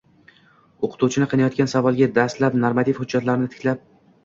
[0.87, 3.89] O‘qituvchini qiynayotgan savolga dastlab normativ hujjatlarni titkilab